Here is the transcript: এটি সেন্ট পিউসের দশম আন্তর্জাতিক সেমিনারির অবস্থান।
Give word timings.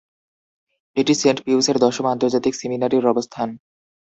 এটি 0.97 1.13
সেন্ট 1.15 1.39
পিউসের 1.45 1.77
দশম 1.79 2.05
আন্তর্জাতিক 2.07 2.53
সেমিনারির 2.55 3.05
অবস্থান। 3.05 3.49